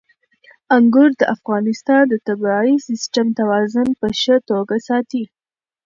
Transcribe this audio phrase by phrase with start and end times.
[0.75, 5.23] انګور د افغانستان د طبعي سیسټم توازن په ښه توګه ساتي.